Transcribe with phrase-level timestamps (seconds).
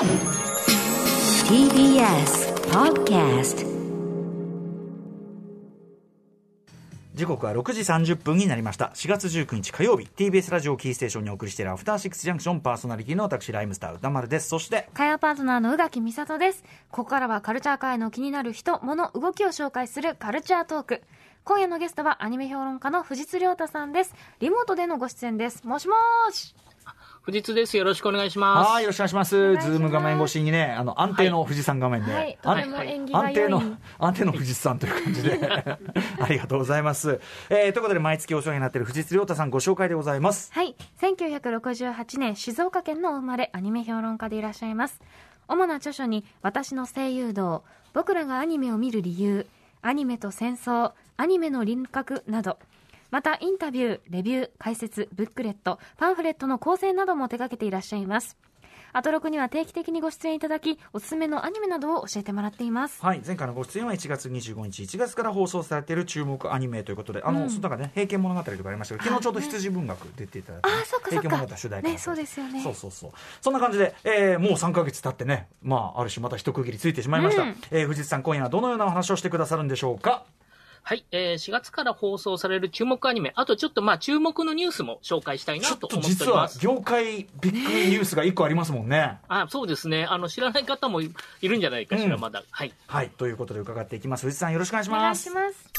[0.00, 0.08] TBS
[2.70, 3.66] Podcast
[7.14, 16.64] 時刻は6時30分になりました4月19日火曜日 TBS ラジオキーステーションにお送りしているアフターシックスジャンクションパーソナリティの私ライムスター歌丸ですそして火曜パートナーの宇垣美里です。
[16.90, 21.02] ここからはカルチャー界の気になる人、物、動きを紹介するカルチャートーク。
[21.44, 24.14] 今夜のゲストはアニメ評論家の藤津亮太さんです。
[24.40, 25.66] リモートでのご出演です。
[25.66, 26.86] もしもーし。
[27.22, 27.76] 藤津です。
[27.76, 28.70] よろしくお願いします。
[28.70, 33.62] はいよろしくお願いしますズーム画面越しにねあの安定の富士山画面で、はいあとても縁起が良い安定の
[33.98, 35.38] 安定の富士山という感じで
[36.20, 37.20] ありがとうございます、
[37.50, 40.74] えーということで毎月お世話になっている藤津亮太さんご紹介でございますはい。
[41.00, 45.00] 1968年、静岡県のお生まれ、アニメ評論家でいらっしゃいます。
[45.48, 49.46] 主な著書に、私の声優道、僕らがアニメを見る理由、
[49.82, 52.58] アニメと戦争、アニメの輪郭など、
[53.10, 58.36] またインタビュー、レビュー、解説、ブックレット、パンフレットの構成なども手掛けていらっしゃいます。
[58.92, 63.00] アトロクには定期的にご出演いただき、おすすめのアニメなどを教えてもらっています。
[63.04, 73.10] はい、前回のご出演は1月25日、1月から放送されている注目アニメということで、あの、その中でね、平家物語とかありましたけど、昨日ちょうど羊文学出ていただいてね、あーそっか平家物語主題歌ねそうですよねそうそうそう。
[73.40, 77.42] そんな感じで、えーもう3ヶ月経ってね、まあ、ある種また一区切りついてしまいました。
[77.42, 80.24] うんえー藤津さん、今夜はどのようなお話をしてくださるんでしょうか？
[80.82, 86.58] はい、えー、4月から放送される注目アニメ、あとちょっとまあ注目のニュースも紹介したいなとと思ってお実はります。
[86.60, 89.18] 業界ビッグニュースが1個ありますもんね。
[89.28, 90.04] あ、そうですね。
[90.04, 92.42] あの、知らない方もいいるんじゃないかしら、うんまだ。
[92.50, 92.72] はい。
[92.86, 94.26] はい、ということで伺っていきます。
[94.26, 95.28] 藤津さん、よろしくお願いしお願ます。
[95.28, 95.70] いします。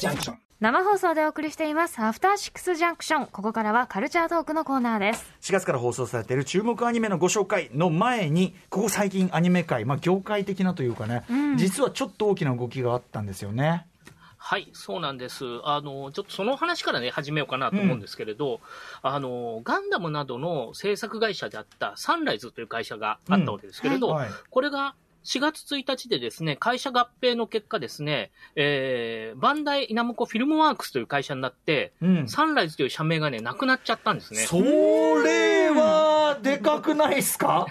[0.00, 0.47] Junction.
[0.60, 3.26] 生放送でお送りしています、アフターシックスジャンクション。
[3.26, 5.32] ここからはカルチャートークのコーナーです。
[5.42, 11.22] 4月から放送されている注目アニメのご紹介の前にここ最近アニメ界、まあ、業界的なというかね、
[11.54, 13.86] 実はちょっと大きな動きがあったんですよね。
[14.36, 15.44] はい、そうなんです。
[15.62, 18.60] あの、ちょっとその話からね、始めようかなと思うんですけれど、
[19.02, 24.96] あの、ガンダムなどの制作会社であったサンライズという会社があったわけですけれど、うんはいこれが
[25.28, 34.40] 4月1日でですね、会社合併の結果ですね、えー、バンダイイナムコフィルムワークスという会社になって、うんサンライズという社名がね、なくなっちゃったんですね。
[34.46, 37.66] それはでかくないですか？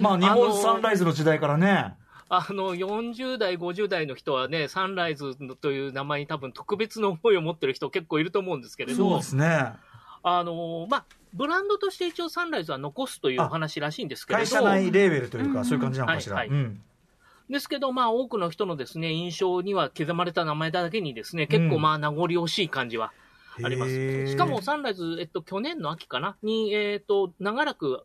[0.00, 1.94] まあ日本サンライズの時代からね。
[2.28, 9.72] あの、40代、50代の人はね、サンライズという名前に多分特別な思いを持ってる人結構いると思うんですけれどそうで、すね。
[10.22, 16.36] あのまあ、ブランドとして一応サンライズは残すというお話らしいんですけれど、会社内レーベルというか、うんそういう感じなのかしら。
[16.36, 16.82] はいはいうん
[17.50, 23.12] ですけど、まあ、多くの人のですね、印象には刻まれた名前だけにですね、結構まあ、名残惜しい感じは
[23.62, 24.26] あります。
[24.28, 26.36] しかも、サンライズ、えっと、去年の秋かな？
[26.42, 28.04] に、えっと、長らく、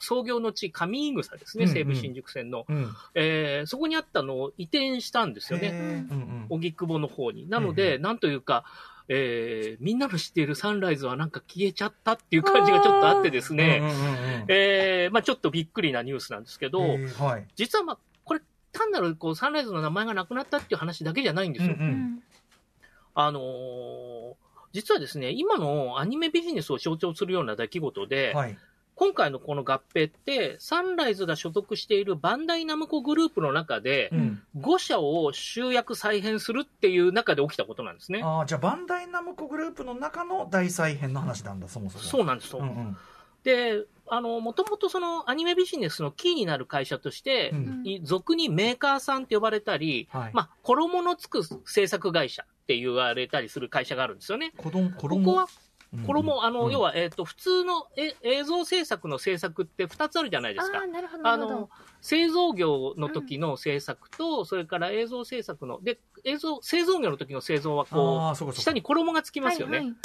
[0.00, 1.74] 創業の地、上井草ですね、うんうん。
[1.74, 2.64] 西武新宿線の。
[2.68, 2.90] うん。
[3.14, 6.06] えーそこにあったのを移転したんですよね。
[6.48, 7.48] 荻窪の方に。
[7.50, 8.64] なので、なんというか、
[9.08, 14.44] えーみんなの知っているサンライズはなんか消えちゃったっていう感じがちょっとあってですね、うんうんうんうん。
[14.48, 17.46] えーまあちょっとびっくりなニュースなんですけど、はい。
[17.54, 17.98] 実はまあ、
[18.76, 21.74] 単なるこうサンライズの名前がなくなったっていう話だけじゃないんですよ。
[21.78, 22.22] うんうん
[23.14, 24.34] あのー
[24.72, 28.58] 実はですね、今のアニメビジネスを象徴するような出来事で、はい
[28.98, 38.20] 今回のこの合併って、サンライズが所属しているバンダイナムコグループの中で、うん5社を集約再編するっていう中で起きたことなんですね。
[38.22, 42.58] あーじゃあバンダイナムコグループの中の大再編の話なんだそもそもそうなんですよ。
[42.60, 42.96] うんうん
[43.46, 47.82] で、あの、もともとそのアニメビジネスのキーになる会社として、うん。
[47.84, 50.30] い俗にメーカーさんって呼ばれたり、はい。
[50.34, 54.52] まあ、衣のつく制作会社って言われたりする会社があるんですよね。
[54.56, 56.72] 子供衣ここは、うん衣、あの、うん。
[56.72, 60.78] 要は、えっ、と、普通のえ映像制作の制作って2つあるじゃないですか。
[60.78, 60.86] ああ、。
[60.88, 61.54] なるほど、なあるほど。
[61.60, 61.70] の。、
[62.00, 69.78] 製造業の時の制作と、それから映像制作の、で、映像、製造業の時の製造はあこう下に衣がつきますよね。
[69.78, 69.96] はいはい。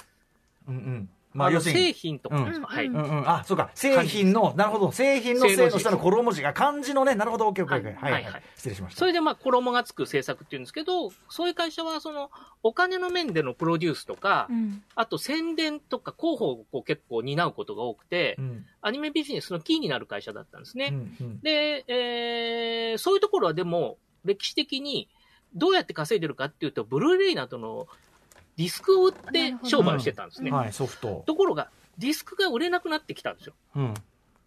[0.67, 2.61] うんうんまあ要するに製品とか、うん。
[2.63, 2.87] はい。
[2.87, 3.03] うんうん。
[3.03, 3.71] うん、あそうか。
[3.73, 4.91] 製品のなるほど。
[4.91, 7.49] 製品の製の下の衣文字が漢字のねなるほど。
[7.49, 8.11] OKOK はい。
[8.11, 8.99] はい、失礼しました。
[8.99, 12.31] それでまあ衣がつく制作っていうんですけど、そういう会社はその
[12.63, 14.81] お金の面でのプロデュースとか、うん。
[14.95, 18.65] あと宣伝とか広報をこう結構担うことが多くて、うん。
[18.81, 20.89] アニメビジネスのキーになる会社だったんですね。
[20.91, 21.39] うんうん。
[21.41, 25.07] で、えーそういうところはでも歴史的に
[25.53, 27.87] どうやって稼いでるかっていうと、ブルーレイなどの
[28.57, 30.51] ディスクを売って商売をしてたんですね。
[30.51, 31.23] はいソフト。
[31.25, 33.53] ところが、ディスクが売れなくなってきたんですよ。
[33.75, 33.93] うん。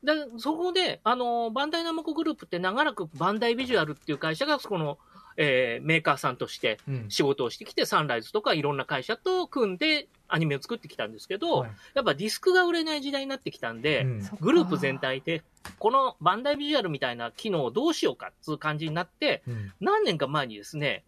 [0.03, 4.99] で、そこで、あの、バンダイナムコグループって長らくバンダイビジュアルっていう会社が、この、
[5.37, 7.07] えーメーカーさんとしてうん。
[7.09, 11.71] 仕事をしてきて、サンライズとかいろんな会社と組んでアニメを作ってきたんですけど、はい。
[11.95, 14.29] やっぱディスクが売れない時代になってきたんで、うん。
[14.41, 15.43] グループ全体で、
[15.79, 19.73] このバンダイビジュアルみたいな機能をどうしようかっていう感じになって、うん。
[19.81, 21.03] 何年か前にですね、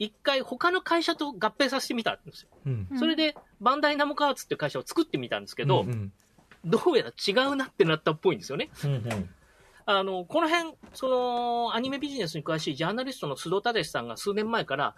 [0.00, 2.48] 一回他の会社と合併させてみたんですよ。
[2.66, 2.88] うん。
[2.90, 2.98] うん。
[2.98, 6.12] それで、バンダイナムコアーツっていう会社を作ってみたんですけど、うん
[6.62, 8.68] どうやら違うなってなったっぽいんですよね。
[8.84, 9.30] うんうん。
[9.86, 14.94] あの、この辺、その、アニメビジネスに詳しいジャーナリストの須藤忠さんが数年前から、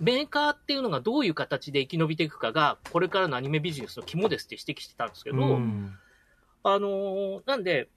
[0.00, 5.96] メーカーっていうのがどういう形で生き延びていくかが、これからのアニメビジネスの肝ですって指摘してたんですけど、うん。
[6.64, 7.88] あのなんで、うん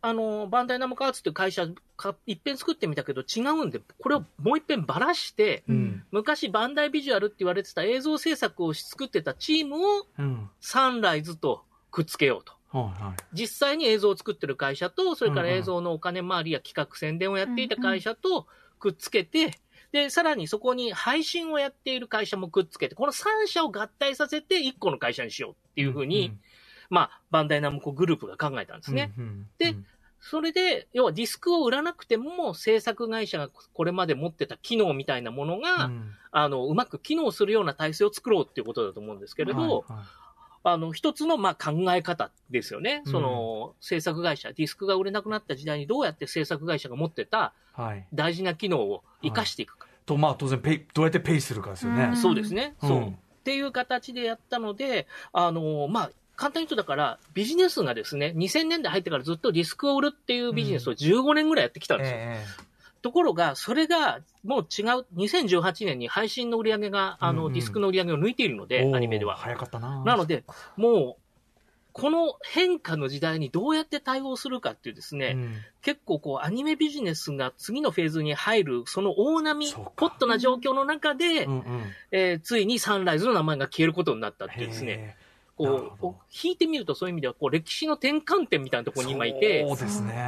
[0.00, 1.66] あのバンダイナムカーツっていう会社
[1.96, 6.04] か、一遍作ってみたけど違うんで、これをもう一遍ばらして、うん。
[6.10, 10.50] 昔バンダイビジュアルって言われてた映像制作を作ってたチームをうん。
[10.60, 12.58] サンライズとくっつけようと。
[13.32, 18.46] 実際に映像を作ってる会社と、それから映像のお金回りや企画宣伝をやっていた会社と
[18.78, 19.52] くっつけて、
[19.92, 26.36] で、さらにそこに配信をやっている会社もくっつけて、この3社を合体させて1個の会社にしようっていうふうに、
[26.90, 29.12] まあ、バンダイナムコグループが考えたんですね。
[29.18, 29.86] うんうんでうん
[30.20, 40.06] それで、要はディスクを売らなくても、制作会社がこれまで持ってた機能みたいなものが、うんあの、うまく機能するような体制を作ろうっていうことだと思うんですけれど、はいはい
[40.64, 43.02] あの、一つの、まあ、考え方ですよね。
[43.06, 49.86] うんその、制作会社、ディスクが売れなくなった時代にどうやって制作会社が持ってたはい大事な機能を活かしていくか。
[50.04, 52.74] とまあ当然ペイどうやってペイするかですよねうんそうですね。
[52.82, 53.08] うんそう。
[53.08, 53.12] っ
[53.44, 62.16] ていう形でやったので、あの、まあ、簡単に言うとだから、ビジネスがですね、2000年代入ってからずっとディスクを売るっていうビジネスを15年ぐらいやってきたんですよ。
[62.16, 62.44] え
[63.02, 67.52] ところが、それがもう違う、2018年に配信の売り上げが、あの、うんうん。
[67.54, 69.34] ディスクの売り上げを抜いているのえで、アニメでは。
[69.34, 70.04] 早かったな。
[70.04, 70.44] なので、
[70.76, 71.22] もう、
[71.92, 75.54] この変化の時代にどうやって対応するかっていうですね、うん。
[75.82, 81.82] 結構こうアニメビジネスが次のフェーズに入る、その大波ホットな状況の中で、うんうん。
[82.12, 85.16] えーついにサンライズの名前が消えることになったっていうですね、へ
[85.58, 90.24] こう、引いてみるとそういう意味では、こう歴史の転換点みたいなとーころに今いてそ、うですね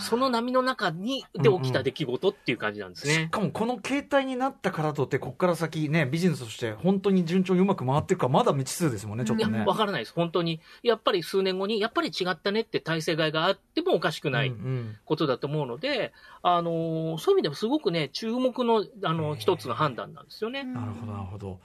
[0.00, 3.28] その波の中に、で起きた出来事っていう感じなんですしね。
[3.30, 10.12] かもこの形態になったからとってここから先ねビジネスとして本当に順調にうまく回っていくかまだ未知数ですもんねちょっとねわからないです。
[10.14, 10.60] 本当に。
[10.82, 16.12] やっぱり数年後に、やっぱり違ったねって体制外があってもおかしくないうんうんことだと思うので、
[16.42, 20.64] あのーそういう意味でもすごくね、注目の、あの、一つの判断なんですよね。
[20.64, 21.58] なるほどなるほど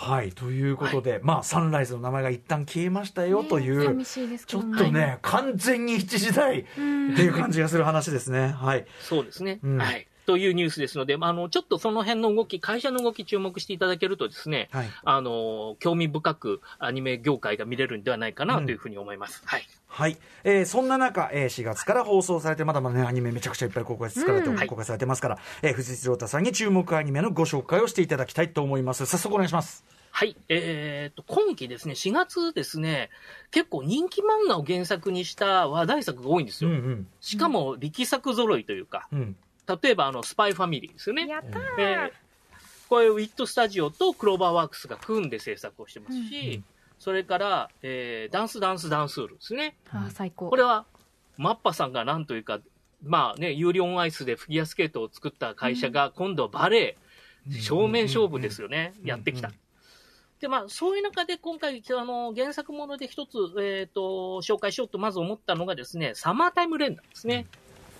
[0.00, 8.48] はいということで、まあサンライズの名前が一旦消えましたよという、寂しいですけちょどっとね、完全に一時代っていう感じがする話ですね。
[8.48, 8.86] はい。
[8.98, 9.60] そうですね。
[9.62, 9.76] うん。
[9.76, 10.06] はい。
[10.30, 19.42] というニュースですので、まああの、ちょっとその辺の動き、会社の動き注目していただけるとですね、はいあの、興味深くアニメ業界が見れるんではないかなというふうに思います。
[19.44, 19.66] はい。
[19.88, 30.36] はい、えーそんな中、えー4月から放送されてまだまだねアニメめちゃくちゃいっぱい公開されて、うん公開されてますから、えー藤井亮太さんに注目アニメのご紹介をしていただきたいと思います早速お願いしますはい。
[30.48, 33.10] えっと、今期ですね、4月ですね、
[33.50, 36.70] 結構人気漫画を原作にした話題作が多いんですよ。
[36.70, 39.36] うんしかも力作揃いというか、うん
[39.82, 41.26] 例えばあの、スパイファミリーですよね。
[41.26, 42.12] やったー、えー
[42.88, 46.64] これ、ウィットスタジオとクローバーワークスが組んで制作をしてますし、うん
[46.98, 49.74] それから、えーダンスダンスダンスールですね。
[49.90, 50.50] あー最高。
[50.50, 50.84] これは、
[51.38, 52.60] マッパさんがなんというか、
[53.02, 56.98] まあね、有料オンアイスでフィギュアスケートを作った会社が、今度はバレ
[57.48, 57.56] うん。
[57.56, 59.48] エ、正面勝負ですよね、うんやってきた。
[59.48, 59.54] うん。
[60.40, 67.46] で、まあ、そういう中で今回、あの、原作もので一つ、えっ、と、紹介しようとまず思ったのがですね、サマータイム連打ですね。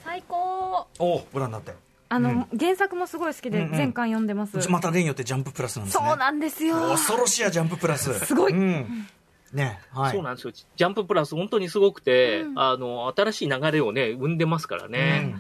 [0.04, 0.86] 最高。
[0.98, 1.74] おおご覧になって。
[2.12, 3.76] あの、原作もすごい好きでうんうん。
[3.76, 6.06] 全巻読んでます、また例によってジャンププラスなんですね。
[6.08, 6.74] そうなんですよ。
[6.90, 8.12] 恐ろしいやジャンププラス。
[8.26, 8.52] すごい。
[8.52, 9.06] うん。
[9.52, 10.12] ねはい。
[10.12, 10.52] そうなんですよ。
[10.52, 12.58] ジャンププラス本当にすごくて、うん。
[12.58, 15.36] あの、新しい流れをね、生んでますからね。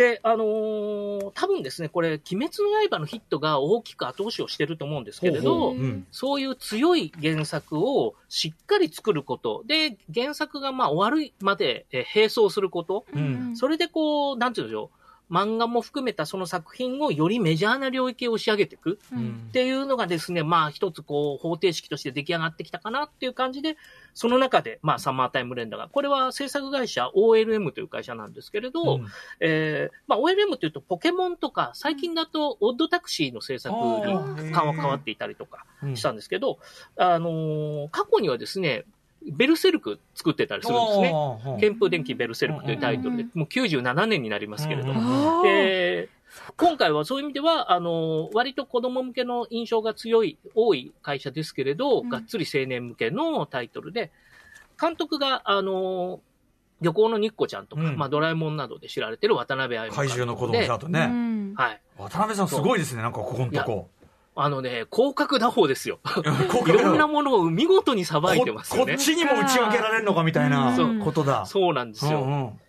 [0.00, 5.74] で、あのー多分ですね、これ、鬼滅の刃のヒットが大きく後押しをしてると思うんですけれほうど、ほう。
[5.74, 6.06] うん。
[6.10, 13.56] そういう強い原作をしっかり作ること、で、原作がまあ終わるまでえー並走すること、うん。
[13.56, 14.99] それでこう、なんていうんでしょう、
[15.30, 18.98] 漫画も含めたその作品をよりメジャーな領域を押し上げていく。
[19.12, 23.76] っていうのがですね、まあ一つこう方程式として出来上がってきたかなっていう感じで、
[24.14, 29.06] その中で、まあサマータイムレンダーが、これは制作会社 OLM という会社なんですけれど、うん。
[29.40, 34.02] えーまあ OLM というとポケモンとか、最近だとオッドタクシーの制作に
[34.52, 35.96] 変わっていたりとかうん。
[35.96, 36.58] したんですけど、
[36.96, 38.84] あのー過去にはですね、
[39.26, 41.10] ベルセルク作ってたりするんですね。
[41.12, 46.08] おー旋風電気ベルセルクというタイトルで、もう97年になりますけれどうんも、で、
[46.56, 52.08] 今回はそういう意味では、あの、割と子供向けの印象が強い、多い会社ですけれど、うん。
[52.08, 54.10] がっつり青年向けのタイトルで、
[54.80, 56.20] 監督が、あの、
[56.80, 57.96] 旅行のニッコちゃんとか、うん。
[57.96, 61.08] まあ、ドラえもんなどで知られてる渡辺愛怪獣の子供でだとね。
[61.10, 61.54] うん。
[61.56, 61.80] はい。
[61.98, 63.02] 渡辺さんすごいですね。
[63.02, 63.90] なんかここのとこ
[64.36, 66.00] あのね、広角打法ですよ。
[66.04, 69.04] こいろんなものを見事にさばいてますよねこっ。
[69.04, 72.22] ちにも打ち分けられるのかみたいなことだそうなんですよ。
[72.22, 72.60] うんうん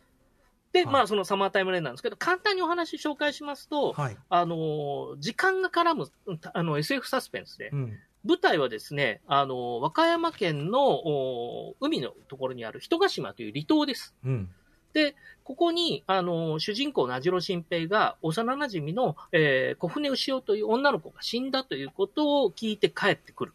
[0.71, 6.11] で、はいまあ、そのサマータイムレーンなんですけど、簡単にお話紹介しますと、はいあのー時間が絡む、
[6.53, 14.13] あの、SF サスペンスで、うん舞台はですね、あの、和歌山県のお海のところにある人ヶ島という離島です。
[14.23, 14.49] うん。
[14.93, 23.53] で、ここに、あの、主人公の網代新平が、幼馴染の、えー小船牛尾という女の子が死んだということを聞いて帰ってくる。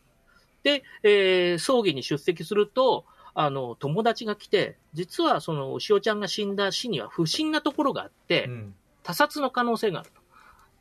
[0.62, 8.75] で、えー葬儀に出席すると、あの、友達が来て、実はその牛尾ちゃんが死んだ死には不審なところがあって、うん。
[9.02, 10.21] 他殺の可能性があると。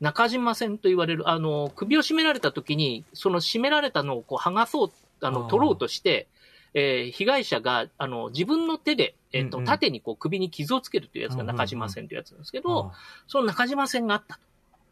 [0.00, 6.26] 中島線と言われる、あの、首を絞められた時に、その絞められたのをこう剥がそう、あの、取ろうとして、
[6.74, 14.40] えー被害者が、あの、自分の手で、えっ、と、うんうん縦にこう首に傷をつけるというやつが中島線というやつなんですけど、あその中島線があったと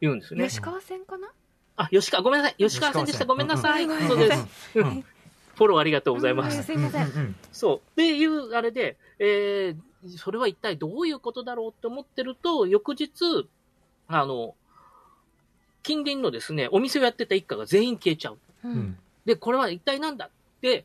[0.00, 0.49] 言うんですね。
[0.49, 1.28] 吉川線かな？
[1.76, 2.62] あ、吉川、ごめんなさい。
[2.62, 3.25] 吉川線でした。
[3.25, 3.85] ごめんなさい。
[3.85, 4.47] うんうんそうです。
[5.54, 6.62] フォローありがとうございまうんす。
[6.64, 7.37] すいません。
[7.52, 7.76] そう。
[7.76, 13.49] っていう、あれで、えー、それは一体どういうことだろうって思ってると、翌日、
[14.09, 14.57] あの、
[15.85, 18.38] 近隣のですね、お店をやってた一家が全員消えちゃう。
[18.64, 18.99] ううんん。
[19.26, 20.28] で、これは一体なんだ
[20.61, 20.85] で、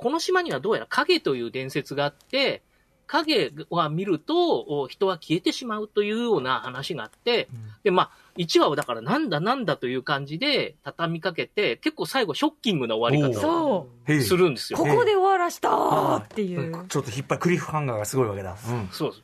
[0.00, 2.62] この島にはどうやら影という伝説があって、
[3.06, 7.48] 影は見るとお人は消えてしまうというような話があって、
[7.82, 14.78] で、まあ、1話はだからなんだなんだという感じで畳みかけて、結構最後ショッキングな終わり方をするんですよ。
[14.78, 16.86] ここで終わらしたーっていう。
[16.88, 18.56] ちょっと引っ張り、クリフハンガーがすごいわけだ。
[18.68, 18.88] うん。
[18.92, 19.22] そうです。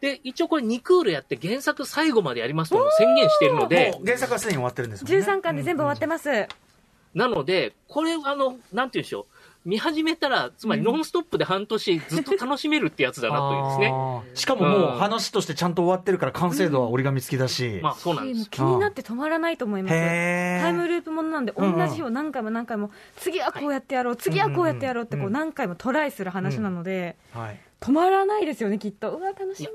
[0.00, 5.18] で、一応これ2クールやって原作最後までやりますとも宣言しているので原作はすでに終わってるんですもんね。
[5.20, 6.28] 13巻で全部終わってます。
[7.14, 9.35] なので、これ、あの、なんて言うんでしょう。
[9.66, 13.92] 見始めたら、つまりノンストップで半年ずっと楽しめるってやつだなというですね。
[14.34, 17.80] しかももう話としてちゃんと終わってるから完成度は折り紙付きだし。
[17.82, 18.48] まあそうなんです。
[18.48, 19.92] 気になって止まらないと思います。
[19.92, 27.60] タイムループものなんで、同じ日を何回も何回も、次はこうやってやろう、次はこうやってやろうって、こううん何回もトライする話なので、はい。
[27.80, 29.10] 止まらないですよね、きっと。
[29.10, 29.68] うわ、楽しみ。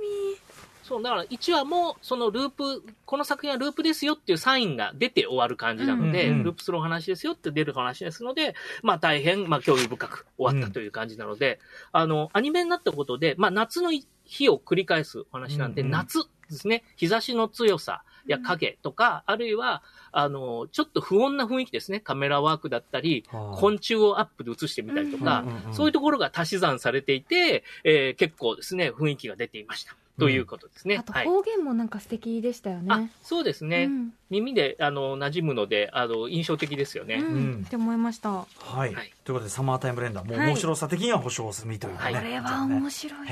[0.91, 11.59] そう、だから1話も、そのループ、この作品はループですよっていうサインが出て終わる感じなので、うんうんループするお話ですよって出る話ですので、まあ大変、まあ興味深く終わったという感じなので、
[11.93, 13.91] あの、アニメになったことで、まあ夏の
[14.25, 15.91] 日を繰り返すお話なんで、うんうん。
[15.91, 23.57] 夏ですね、日差しの強さや影とか、あるいは、あの、ちょっと不穏な雰囲気ですね、カメラワークだったり、はあ。
[23.57, 25.73] 昆虫をアップで映してみたりとか、うんうんうん。
[25.73, 29.95] そういうところが足し算されていて、えー結構ですね、雰囲気が出ていました。
[30.21, 30.97] ということですね。
[30.97, 31.25] あとはい。
[31.25, 33.85] 方言もなんか素敵でしたよあね。、そうですね。
[33.85, 37.15] うん耳で、あの、馴染むので、あの、印象的ですよね。
[37.15, 38.29] うんうんって思いました。
[38.31, 38.45] は
[38.87, 39.13] いはい。
[39.25, 42.13] ということで、サマータイムレンダー、もうはい面白さ的には保証済みというかね。
[42.13, 43.27] はいこれは面白い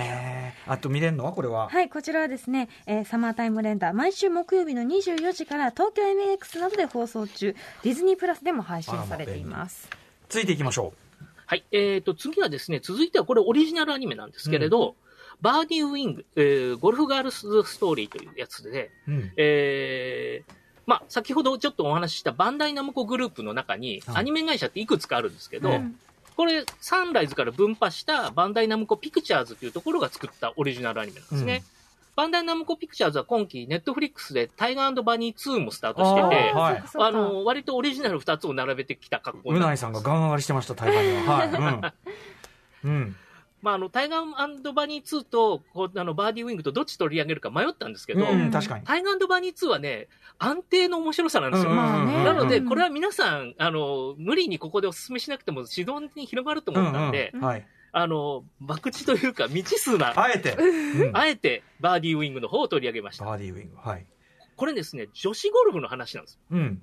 [0.67, 1.69] あと見れるのはこれは？
[1.69, 9.89] はい、こちらはですね、えーサマータイムレンダー、毎週木曜日の24時から東京 MX などで放送中、ディズニープラスでも配信されています。
[10.27, 10.91] 続いていきましょ
[11.45, 11.63] はい。
[11.71, 14.95] えっ、と、次はですね、続いてはこれオリジナルアニメなんですけれど、
[15.41, 19.11] バーディーウィング、えーゴルフガールズストーリーというやつで、う。
[19.11, 19.31] うん。
[19.37, 20.53] えー
[20.85, 25.99] まあ、先ほどちょっとお話ししたバンダイナムコグループの中に、はいアニメ会社っていくつかあるんですけど、うん
[26.35, 31.63] これ、サンライズから分派したバンダイナムコピクチャーズというところが作ったオリジナルアニメなんですね。
[31.73, 31.79] うん
[32.19, 41.37] バンダイナムコピクチャーズは今期、ネットフリックスでタイガーバニー2もスタートしてて、あーはいあの、割とオリジナル2つを並べてきた格好うになないさんがガン上がりしてました、台湾には。
[41.37, 41.49] はい。
[42.83, 42.91] うん。
[42.91, 43.15] うん。
[43.61, 48.85] まあ、あの、タイガーバニー2と、こうあの、バーディーウィングとどっち取り上げるか迷ったんですけど、うん、確かに。
[48.85, 51.75] タイガーバニー2はね、安定の面白さなんですよ。
[51.75, 57.65] なので、うんこれは皆さん、あの、無理にここでお勧めしなくても指導に広がると思ったんで、うんうんはい。
[57.91, 60.55] あの、博打というか未知数な、あえて。
[60.55, 63.25] うんあえてバーディーウィングの方を取り上げました。
[63.25, 63.77] バーディーウィング。
[63.77, 64.05] はい。
[64.55, 66.39] これですね、女子ゴルフの話なんです。
[66.51, 66.81] うん。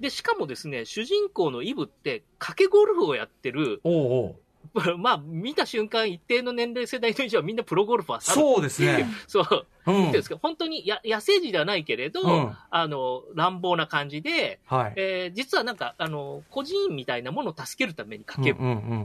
[0.00, 4.36] で、しかもですね、主人公のイブって、賭けゴルフをやってる、おうおう。
[4.98, 9.06] まあ、見た瞬間、一定の年齢世代の以上はみんなプロゴルファーさそうですね。
[9.26, 9.66] そう。
[9.86, 9.94] うん。
[9.94, 14.92] てるんですけど、本当にや野生児ではないけれど、うんあの、乱暴な感じで、はい。
[14.96, 18.52] えー実はなんか、あの、孤児院みたいなものを助けるために賭け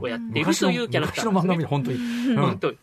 [0.00, 2.06] をやっているというキャラクター昔の漫画見る、なんですね。
[2.06, 2.34] 本当に。
[2.34, 2.78] うん本当に。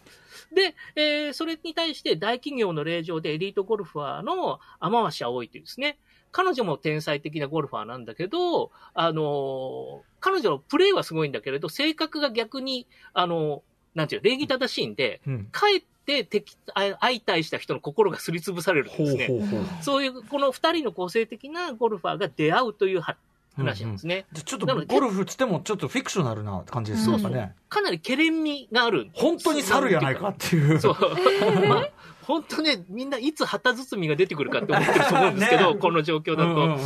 [0.54, 5.98] で、えーそれに対して大企業の令状でエリートゴルファーの天橋葵というですね、
[6.32, 13.62] 彼女も天才的なゴルファーなんだけど、あのー彼女のプレーはすごいんだけれど、性格が逆に、あのー
[13.96, 15.48] なんていうの、礼儀正しいんで、うん。
[15.52, 19.28] かえって敵、あ相対した人の心がすりつぶされるんほうですね。
[19.28, 19.84] ほうほう。
[19.84, 23.18] そういう、この二人の個性的なゴルファーが出会うというは
[23.56, 24.26] 話なんですね。
[24.32, 27.14] じゃあちょっとゴルフつってもちょっとフィクショナルな感じですね。
[27.14, 27.56] そうそうやっぱね。
[27.70, 29.10] かなりケレン味がある。
[29.14, 30.80] 本当に猿やないかっていう。
[30.80, 30.96] そう。
[31.68, 31.90] まあ、
[32.24, 36.50] 本当ね、みんないつ旗包みが出てくるかって思ってると思うんですけど、ねこの状況だと。
[36.50, 36.80] うんうんうん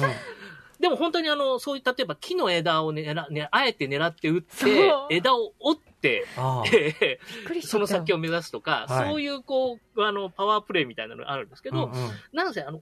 [0.80, 6.26] でも本当にあの、そういう、例えば木の枝を狙、ね、あえて狙って打って、枝を折って、
[7.64, 12.82] その先を目指すとか、はいそういうこう、あの、パワープレイみたいなのがあるんですけど、うんうんなんせあの、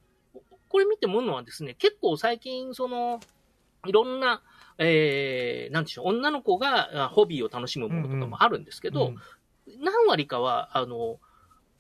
[0.70, 3.20] これ見て思うのはですね、結構最近、その、
[3.86, 4.42] いろんな、
[4.78, 9.16] えー、なんでしょう、女の子があホビーを楽しむものとかもあるんですけど、うん
[9.80, 11.20] 何割かは、あの、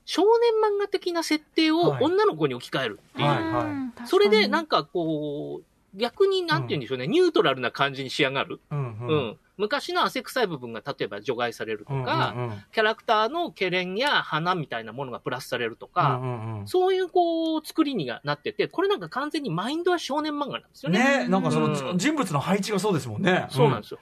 [0.05, 3.27] 少年漫画的な設定をはい女の子に置き換えるっていう。
[3.27, 8.59] はいそれで、なんか、かこう、逆になんて言うんでしょうね、ニュートラルな感じに仕上がる。
[8.71, 8.81] うんう。
[8.81, 21.19] うんん昔の汗臭い部分が例えば除外されるとうんか、うんうんキャラクターのケレンや花みたいなものがプラスされるとか、うんうんうんそういうこう、作りにがなってて、これなんか完全にマインドは少年漫画なんですよね。
[21.23, 23.47] ねなんかその、うん人物の配置がそうですもんね。
[23.49, 23.99] そうなんですよ。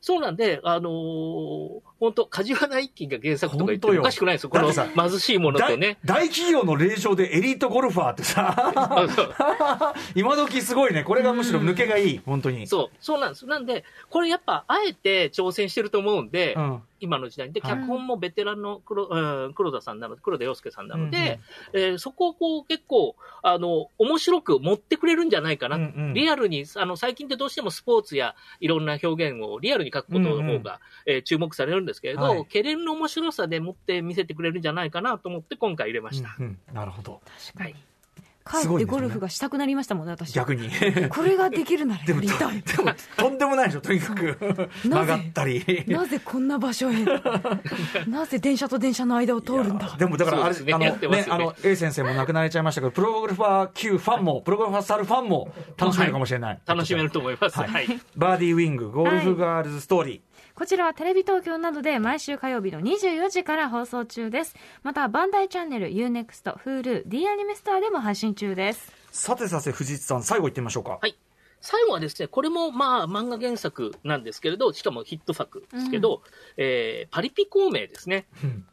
[0.00, 4.50] そうなんで、あのー、本当梶原一騎が原作とか言ってもおかしくないですよ。
[4.50, 5.98] この貧しいものとね。
[6.04, 11.04] 大大企業の令嬢でエリートゴルファーってさ、 今時すごいね。
[11.04, 12.66] これがむしろ抜けがいい、本当に。
[12.66, 13.46] そう、そうなんです。
[13.46, 16.82] なんで、これやっぱ、あえて挑戦してると思うんで、うん。
[17.00, 17.52] 今の時代に。
[17.52, 21.40] で、はい脚本もベテランの黒,、うん、黒田さんなので、黒田洋介さんなので、
[21.72, 25.76] うんえーそこをこう結構、あの、面白く持ってくれるんじゃないかな。
[25.76, 36.34] うんうんリアルに、あの、最近ってどうしてもスポーツやいろんな表現をリアルに書くことの方が、えー注目されるんですけれど、はいケレンの面白さで持って見せてくれるんじゃないかなと思って今回入れました。
[36.38, 37.20] うんうんなるほど。
[37.52, 37.74] 確かに。
[38.46, 40.34] すごいね帰ってゴルフがしたくなりましたもんね、私。
[40.34, 40.68] 逆に。
[41.08, 42.60] これができるならでも、やりたい。
[42.60, 44.36] でもとんでもないでしょ、とにかく。
[44.84, 45.84] 曲がったり。
[45.88, 47.04] なぜこんな場所へ
[48.06, 57.58] なぜ電車と電車の間を通るんだでもだからあれ、あのねねあの A 先生も亡くなれちゃいましたけどプロゴルファー級ファンもプロゴルファーサルファンも楽しめるかもしれない、楽しめると思います。
[57.58, 57.86] バー
[58.38, 60.20] ディーウィングゴルフガールズストーリー、
[60.54, 64.54] こちらはテレビ東京などで毎週火曜日の24時から放送中です。
[64.84, 68.92] また、バンダイチャンネル、UNEXT、Hulu、D アニメストアでも配信中です。
[69.10, 71.16] さてさて藤井さん最後行ってみましょうかはい
[71.60, 76.22] 最後はですね、これもまあ漫画原作なんですけれど、しかもヒット作ですけど、
[76.56, 78.26] えーパリピ孔明ですね。
[78.44, 78.66] うん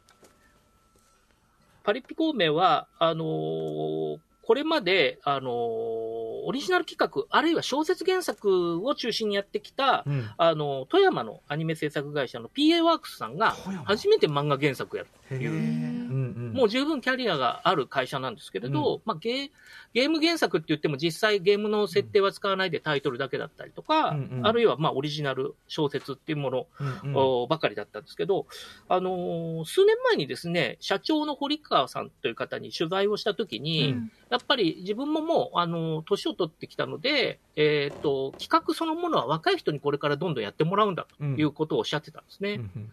[1.82, 10.30] パリピ孔明は、あのーこれまで、あのーオリジナル企画、あるいは小説原作を中心にやってきた、うん。
[10.36, 13.52] あの、富山のアニメ制作会社の PA ワークスさんが
[13.84, 19.50] 初めて漫画原作をやるへえ、いううんうん、もう十分キャリアがある会社なんですけれど、まあゲー、
[19.94, 24.46] ゲーム原作って言っても実際ゲームの設定は使わないでタイトルだけだったりとか、うんうん。
[24.46, 26.66] あるいはまあオリジナル小説っていうもの、
[27.04, 27.16] うんうん。
[27.16, 28.46] おばかりだったんですけど、
[28.88, 34.12] あのー数年前にですね、社長の堀川さんという方に取材をしたときに、うん。
[34.30, 42.54] やっぱり自分ももう、あのー年を取ってきたので、えっ、と、企画そのものは若い人にこれからどんどんやってもらうんだということをおっしゃってたんですね。
[42.54, 42.92] うんうん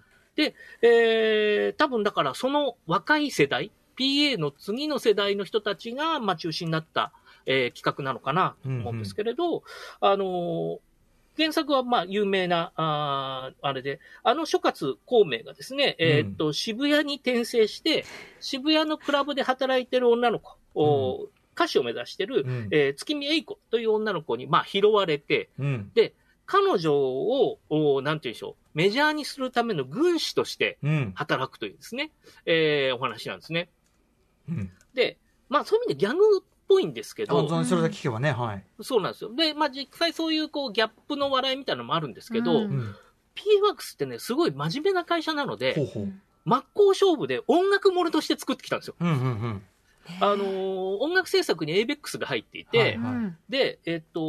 [0.81, 7.11] えー、多分だからその若い世代、PA の次の世代の人たちが、まあ、中心になった、
[7.45, 9.63] えー企画なのかなと思うんですけれど、
[10.01, 10.79] あのー
[11.37, 18.03] 原作はまあ有名な、あーあれで、あの諸葛孔明がですね、えーっと、渋谷に転生して、
[18.41, 22.67] 渋谷のクラブで働いてる女の子、お歌手を目指してる、うん。
[22.71, 25.91] えー月見栄子という女の子に、まあ、拾われて、うん。
[26.45, 31.11] 彼女を、おなんて言うんでしょう、メジャーにするための軍師としてうん。
[31.15, 32.11] 働くというですね、
[32.45, 33.69] えーお話なんですね。
[34.47, 34.71] うん。
[34.93, 35.17] で、
[35.49, 39.33] まあそういう意味でギャグっぽいんですけど、あそれだけ聞けばねはい、そうなんですよ。
[39.33, 42.71] で、まあ実際そういうこうギャップの笑いみたいなのもあるんですけど、うん。
[42.71, 42.95] うん。
[43.35, 46.13] P ワークスってね、すごい真面目な会社なのほうで、ほう。
[46.45, 48.95] 真っ向勝負で音楽ものとして作ってきたんですよ。
[48.99, 49.63] うんうんうん
[50.19, 54.19] あのー音楽制作に ABEX が入っていて、はいうんで、えっと、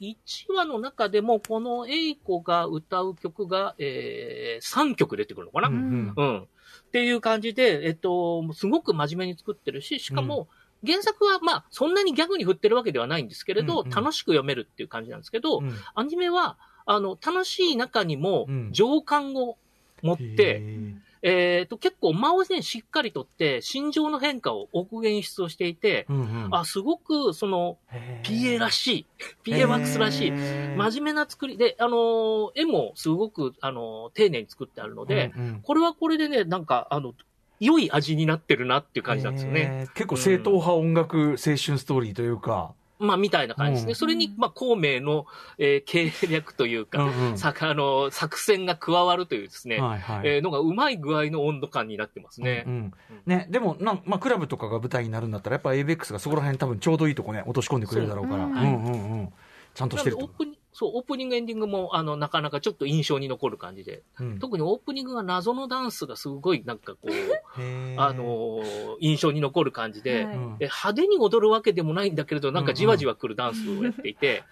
[0.00, 0.16] 1
[0.54, 5.78] 話の中でも、このエイコが歌う曲が、えー、3曲出てくるのかな、ううん。
[5.78, 6.42] んうん。
[6.42, 6.46] っ
[6.92, 10.48] ていう感じで、えっと、すごく真面目に作ってるし、しかも、
[10.84, 13.90] 原作は、まあ、そんなにギャグに振ってるわけではないんですけれど、うんうん。
[13.90, 15.72] 楽しく読めるっていう感じなんですけど、うん。
[15.94, 19.56] アニメは、あの、楽しい中にもうん、情感を
[20.02, 26.54] 持って、へえっと、結構間をね、しっかりとって、心情の変化を奥演出をしていて、ーうんうん。
[26.54, 27.78] あ、すごく、その、
[28.24, 29.06] PA らしい、
[29.44, 30.32] PA ワックスらしい、
[30.76, 35.60] 真面目な作りで、あのー絵もすごく、あのー丁寧に作ってあるので、うんうん。
[35.62, 37.14] これはこれでね、なんか、あの、
[37.60, 39.86] 良い味になってるなっていう感じなんですよね。
[39.94, 43.90] 結構正統派音楽青春ストーリーというか、まあ、みたいな感じですね。
[43.90, 43.94] うん。
[43.96, 45.26] それに、まあ、孔明の、
[45.58, 47.38] えー計略というか、うんうん。
[47.38, 50.28] さあの、作戦が加わるというですね、はいはい。
[50.28, 52.64] えーのがうまい具合の温度感になってますね。
[52.66, 52.92] うんうん。
[53.26, 59.32] ね、でもなん、まあ、クラブとかが舞台になるんだったら、やっぱ ABEX がそこら辺多分ちょうどいいとこね、落とし込んでくれるだろうから、そううんうんうんうん。
[59.74, 60.28] ちゃんとしてると
[60.72, 64.38] そう、オープニングエンディングも、あの、なかなかちょっと印象に残る感じで、うん。
[64.38, 67.60] 特にオープニングが謎のダンスがすごいなんかこう、
[68.00, 70.36] あのー印象に残る感じで、はい。
[70.36, 74.44] 派手に踊るわけでもないんだけれど、なんかじわじわくるダンスをやっていて、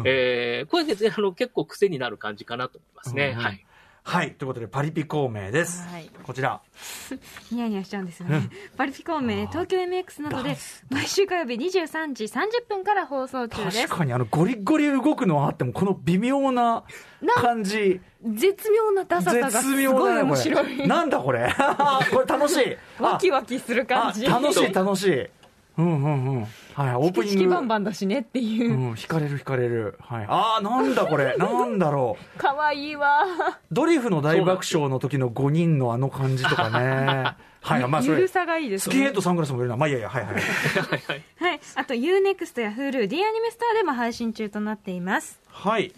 [0.00, 0.08] うん。
[0.08, 3.32] えーこれで、あの、結構癖になる感じかなと思いますね。
[3.34, 3.44] うんうん。
[3.44, 3.66] はい。
[4.06, 4.34] はい。
[4.34, 5.82] ということで、パリピ孔明です。
[5.88, 6.60] はいこちら。
[7.50, 8.48] ニヤニヤしちゃうんですよね。
[8.76, 10.56] パリピ孔明、東京 MX などで、
[10.90, 13.98] 毎週火曜日23時30分から放送中です確。
[13.98, 16.84] かに、あの、ゴリゴリ動くのはあっても、この微妙な
[17.36, 18.00] 感じ。
[18.24, 20.72] 絶妙なダサさがすごい面白れ。
[20.84, 20.88] い。
[20.88, 21.52] なんだこれ。
[22.12, 22.76] これ楽しい。
[23.00, 24.26] あ ワキワキする感じ。
[24.26, 25.26] あ楽しい、楽しい。
[25.78, 26.46] うんうんうん。
[26.74, 27.40] はい、オープニング。
[27.40, 28.76] 式バンバンだしねっていうう。
[28.76, 29.98] ん、惹かれる惹かれる。
[30.00, 30.26] はい。
[30.28, 31.36] ああ、なんだこれ。
[31.38, 32.38] なんだろう。
[32.38, 33.24] かわいいわ。
[33.70, 37.34] ドリフの大爆笑の時の5人のあの感じとかね。
[37.60, 38.14] はい、まあそれ。
[38.14, 39.12] ゆるさがいいですねスキンヘッ。
[39.12, 39.76] ドサングラスもいるな。
[39.76, 40.34] まあいいやいや、はいはい。
[40.34, 41.24] はいはい。
[41.38, 41.60] はい。
[41.74, 45.40] あと UNEXT や Hulu、D アニメスターでも配信中となっています。
[45.48, 45.92] はい。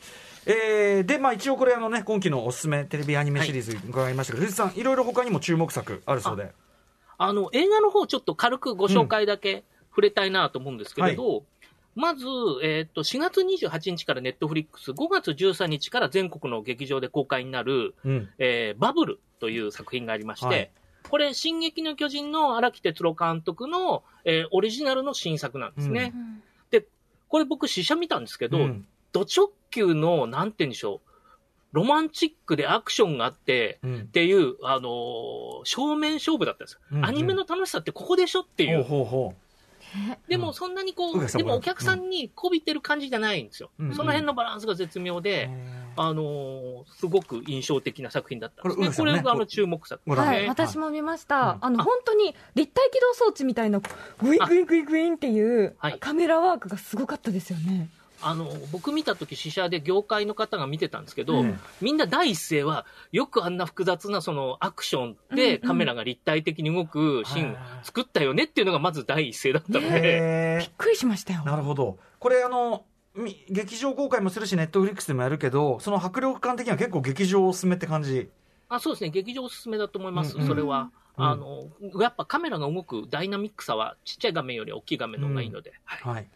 [0.47, 6.53] えー、で、まあ一応これあのね、今期のおすすめテレビアニメシリーズ伺いましたけど、藤井さん、いろいろ他にも注目作あるそうで。
[7.19, 11.43] あの、映画の方ちょっと軽くご紹介だけ触れたいなと思うんですけれど、
[11.97, 12.27] まず、
[12.63, 18.29] えっ、と、4月28日からネットフリックス、5月13日から全国の劇場で公開になる、うん。
[18.39, 20.71] えーバブルという作品がありまして、はい。
[21.11, 26.15] これ、進撃の巨人の荒木哲郎監督の、えーオリジナルの新作なんですね。
[26.71, 26.87] で、
[27.27, 28.87] これ僕試写見たんですけど、うん。
[29.11, 31.08] ド直球の、なんて言うんでしょう、
[31.73, 34.05] ロマンチックでアクションがあって、うんっ。
[34.05, 38.83] ていう、あのー正面勝負だったんですよ、うんうんアニメの楽しさってここでしょっていう。
[38.83, 39.35] ほうほうほ
[40.29, 43.71] でもそんなにこう、宇垣さんでもお客さんにこびてる感じじゃないんですよ。
[43.79, 45.23] うんその辺のバランスが絶妙う。
[45.23, 45.51] で、
[45.97, 48.87] あのーすごく印象的な作品だったんですね。
[48.97, 51.37] これねこれがあの注目作ご覧はい、ね私も見ました。
[51.37, 53.81] うんあの、本当に立体起動装置みたいな、
[54.21, 57.89] グイグイグイグインっていうはいカメラワークがすごかったですよね。
[58.21, 71.45] あの、僕見た時試写で業界の方が見てたんですけど、うんみんな第一声は、よくあんな複雑なそのアクションでうんうんカメラが立体的に動くシーンを作ったよねっていうのがまず第一声だったので、へびっくりしましたよ。
[71.45, 71.99] なるほど。
[72.19, 78.29] これあの、み劇場公開もするし、ネットフリックスでもやるけど、その迫力感的には結構劇場をおすすめって感じ。
[78.69, 80.81] あそうですね、劇場おすすめだと思います、うんうんそれは。
[80.83, 81.69] うんあの、
[82.01, 85.73] やっぱカメラが動くダイナミックさはちっちゃい画面より大きい画面の方がいいので。
[85.85, 86.29] はいはい。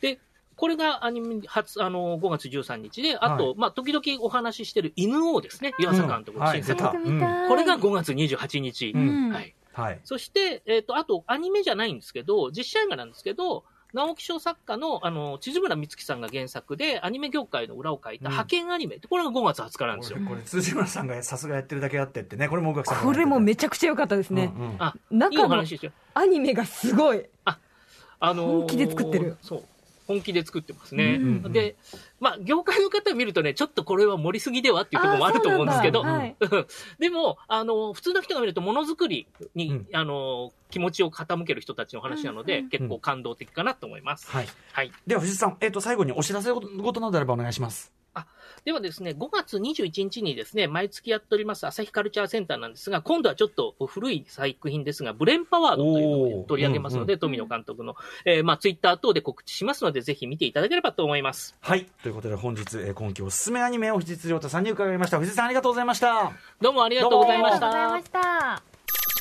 [0.00, 0.20] で、
[0.56, 6.82] これがアニメ初、あの、5月13日で、あと、はいまあ、時々お話ししてる犬王ですね、湯浅監督の新作。
[6.96, 7.48] うんはい。
[7.48, 8.92] これが5月28日。
[8.94, 9.54] うんはい。
[9.72, 10.00] はい。
[10.04, 20.18] そして、えっ、と、あと、アニメじゃないんですけど、実写映画なんですけど、直木賞作家の、あの、千々村美月さんが原作で、アニメ業界の裏を書いたうん派遣アニメって、これが5月20日なんですよ。
[20.28, 24.52] これ、辻村さんがさすがやってるだけあってってね、これも宇垣さんがこれもめちちゃくちゃ良かったですね。
[24.56, 25.92] うんうんあ、いいお中の話ですよ。
[26.14, 27.24] アニメがすごい。
[27.44, 29.64] あのー本気で作ってるそう。
[30.06, 31.18] 本気で作ってますね。
[31.20, 31.76] うんうんで、
[32.20, 36.36] まあ、業界の方見るとね、ちょっとこれは盛りすぎではっていうところもあると思うんですけど、はい
[36.98, 44.28] でも、あの、普通の人が見るとものづくりに、うんあの、気持ちを傾ける人たちの話なので、うんうん結構感動的かなと思います。
[44.30, 44.48] はい。
[44.72, 44.92] はい。
[45.06, 47.92] では、藤井さん、えっ、と、最後にお知らせ事などあればお願いします。
[48.64, 61.56] ではですね、5月21日にですね、毎月やっております朝日カルチャーセンターなんですが、今度はちょっと古い作品ですが、ブレンパワードというのを取り上げますので、富野監督の、えーまあ、ツイッター等で告知しますので、ぜひ見ていただければと思います。
[61.60, 61.86] はい。
[62.02, 65.18] ということで、本日、えー今期おすすめアニメを藤津亮太さんに伺いました。
[65.18, 66.32] 藤井さん、ありがとうございました。
[66.60, 68.56] どうもありがとうございましありがとうございたま。
[68.60, 68.62] した。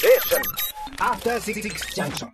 [0.03, 0.41] Station.
[0.99, 2.33] After Six Junction.